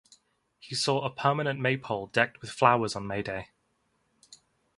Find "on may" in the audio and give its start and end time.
2.95-3.21